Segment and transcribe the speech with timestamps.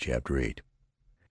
[0.00, 0.56] CHAPTER VIII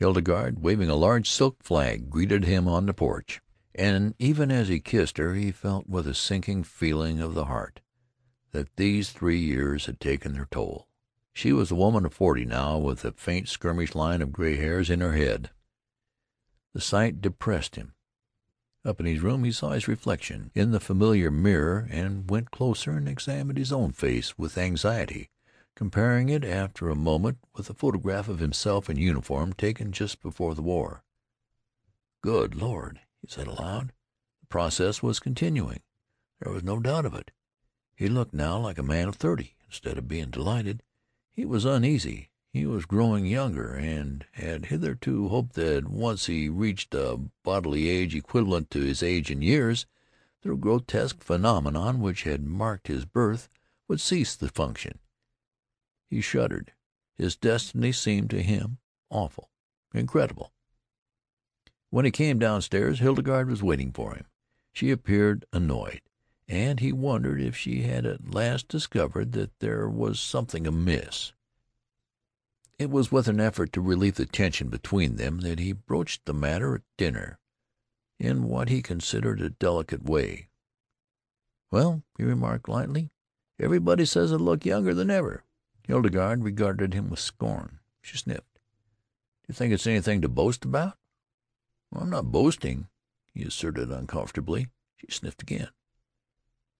[0.00, 3.40] Hildegarde, waving a large silk flag, greeted him on the porch,
[3.76, 7.80] and even as he kissed her he felt, with a sinking feeling of the heart,
[8.50, 10.88] that these three years had taken their toll.
[11.32, 14.90] She was a woman of forty now, with a faint skirmish line of gray hairs
[14.90, 15.50] in her head.
[16.72, 17.94] The sight depressed him.
[18.84, 22.90] Up in his room he saw his reflection in the familiar mirror, and went closer
[22.90, 25.30] and examined his own face with anxiety,
[25.76, 30.54] comparing it, after a moment, with a photograph of himself in uniform, taken just before
[30.54, 31.04] the war.
[32.22, 33.92] "Good Lord!" he said aloud.
[34.40, 35.82] The process was continuing.
[36.40, 37.30] There was no doubt of it.
[37.94, 39.54] He looked now like a man of thirty.
[39.66, 40.82] Instead of being delighted,
[41.30, 42.30] he was uneasy.
[42.52, 48.14] He was growing younger, and had hitherto hoped that, once he reached a bodily age
[48.14, 49.84] equivalent to his age in years,
[50.40, 53.50] the grotesque phenomenon which had marked his birth
[53.88, 54.98] would cease to function.
[56.08, 56.72] He shuddered.
[57.16, 58.78] His destiny seemed to him
[59.10, 59.50] awful,
[59.92, 60.52] incredible.
[61.90, 64.26] When he came down stairs Hildegarde was waiting for him.
[64.72, 66.02] She appeared annoyed,
[66.46, 71.32] and he wondered if she had at last discovered that there was something amiss.
[72.78, 76.34] It was with an effort to relieve the tension between them that he broached the
[76.34, 77.38] matter at dinner,
[78.18, 80.50] in what he considered a delicate way.
[81.70, 83.10] "Well," he remarked lightly,
[83.58, 85.42] "everybody says I look younger than ever."
[85.86, 87.78] Hildegarde regarded him with scorn.
[88.02, 88.58] She sniffed.
[89.42, 90.98] "Do you think it's anything to boast about?"
[91.92, 92.88] "I'm not boasting,"
[93.32, 94.68] he asserted uncomfortably.
[94.96, 95.70] She sniffed again.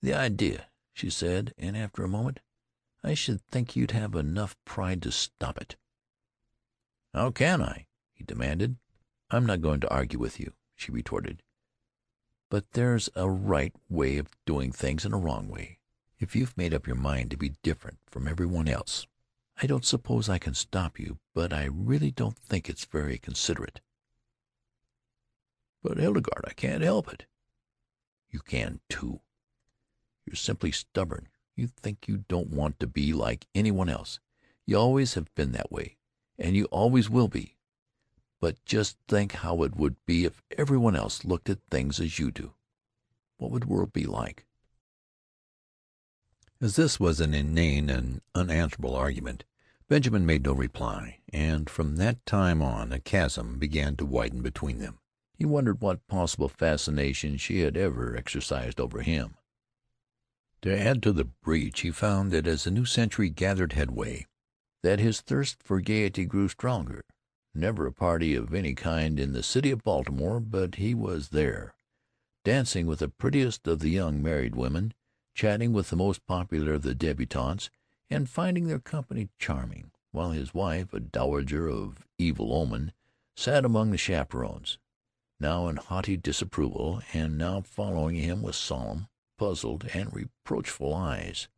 [0.03, 2.41] "The idea!" she said, and after a moment,
[3.05, 5.77] "I should think you'd have enough pride to stop it."
[7.15, 8.77] "How can I?" he demanded.
[9.31, 11.43] "I'm not going to argue with you," she retorted.
[12.48, 15.79] "But there's a right way of doing things and a wrong way.
[16.19, 19.06] If you've made up your mind to be different from every one else,
[19.61, 23.81] I don't suppose I can stop you, but I really don't think it's very considerate."
[25.83, 27.27] "But, Hildegarde, I can't help it."
[28.31, 29.20] "You can, too.
[30.24, 31.29] You're simply stubborn.
[31.55, 34.18] You think you don't want to be like any one else.
[34.64, 35.96] You always have been that way
[36.39, 37.57] and you always will be.
[38.41, 42.18] But just think how it would be if every one else looked at things as
[42.18, 42.55] you do.
[43.39, 44.46] What would the world be like?"
[46.58, 49.44] As this was an inane and unanswerable argument,
[49.89, 54.78] Benjamin made no reply, and from that time on a chasm began to widen between
[54.78, 54.98] them.
[55.34, 59.36] He wondered what possible fascination she had ever exercised over him.
[60.62, 64.27] To add to the breach, he found that as the new century gathered headway
[64.83, 67.05] that his thirst for gaiety grew stronger.
[67.55, 71.74] Never a party of any kind in the city of Baltimore but he was there,
[72.44, 74.94] dancing with the prettiest of the young married women,
[75.36, 77.69] chatting with the most popular of the debutantes,
[78.08, 82.91] and finding their company charming, while his wife, a dowager of evil omen,
[83.36, 84.79] sat among the chaperons,
[85.39, 91.48] now in haughty disapproval, and now following him with solemn, puzzled, and reproachful eyes.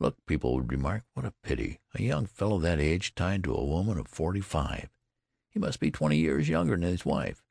[0.00, 1.78] "Look," people would remark, "what a pity!
[1.94, 4.90] A young fellow that age tied to a woman of forty five.
[5.48, 7.44] He must be twenty years younger than his wife."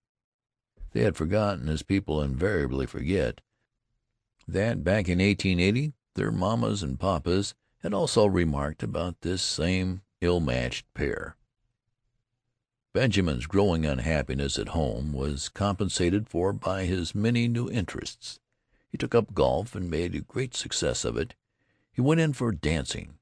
[0.92, 3.40] They had forgotten, as people invariably forget,
[4.48, 10.40] that back in 1880 their mammas and papas had also remarked about this same ill
[10.40, 11.36] matched pair.
[12.94, 18.40] Benjamin's growing unhappiness at home was compensated for by his many new interests.
[18.88, 21.34] He took up golf and made a great success of it.
[21.92, 23.16] He went in for dancing.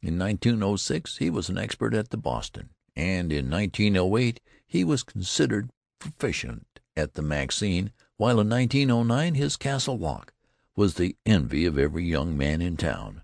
[0.00, 5.70] In 1906 he was an expert at the Boston, and in 1908 he was considered
[5.98, 10.32] proficient at the Maxixe, while in 1909 his Castle Walk
[10.74, 13.22] was the envy of every young man in town.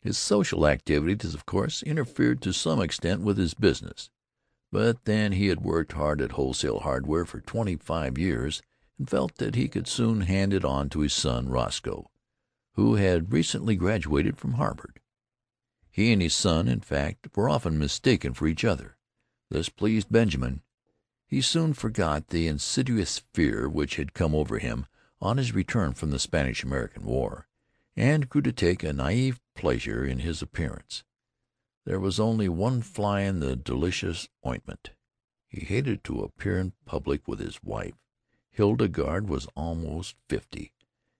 [0.00, 4.10] His social activities, of course, interfered to some extent with his business,
[4.72, 8.62] but then he had worked hard at wholesale hardware for twenty five years
[8.98, 12.10] and felt that he could soon hand it on to his son Roscoe
[12.80, 15.00] who had recently graduated from Harvard.
[15.90, 18.96] He and his son, in fact, were often mistaken for each other.
[19.50, 20.62] This pleased Benjamin.
[21.30, 24.86] He soon forgot the insidious fear which had come over him
[25.20, 27.46] on his return from the Spanish American War,
[27.94, 31.04] and grew to take a naïve pleasure in his appearance.
[31.86, 34.90] There was only one fly in the delicious ointment.
[35.46, 37.94] He hated to appear in public with his wife.
[38.50, 40.72] Hildegarde was almost fifty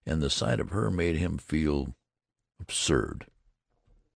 [0.04, 1.94] and the sight of her made him feel
[2.58, 3.26] absurd.